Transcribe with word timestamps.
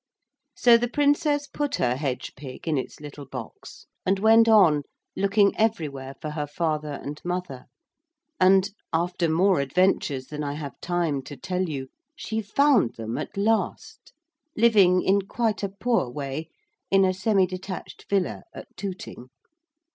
So 0.55 0.77
the 0.79 0.87
Princess 0.87 1.45
put 1.45 1.75
her 1.75 1.95
hedge 1.95 2.33
pig 2.35 2.67
in 2.67 2.75
its 2.75 2.99
little 2.99 3.27
box 3.27 3.85
and 4.03 4.17
went 4.17 4.49
on, 4.49 4.81
looking 5.15 5.55
everywhere 5.57 6.15
for 6.19 6.31
her 6.31 6.47
father 6.47 6.93
and 7.03 7.21
mother, 7.23 7.65
and, 8.39 8.67
after 8.91 9.29
more 9.29 9.59
adventures 9.59 10.25
than 10.25 10.43
I 10.43 10.53
have 10.53 10.73
time 10.81 11.21
to 11.25 11.37
tell 11.37 11.69
you, 11.69 11.89
she 12.15 12.41
found 12.41 12.95
them 12.95 13.15
at 13.19 13.37
last, 13.37 14.11
living 14.57 15.03
in 15.03 15.21
quite 15.27 15.61
a 15.61 15.69
poor 15.69 16.09
way 16.09 16.49
in 16.89 17.05
a 17.05 17.13
semi 17.13 17.45
detached 17.45 18.05
villa 18.09 18.41
at 18.55 18.75
Tooting. 18.75 19.29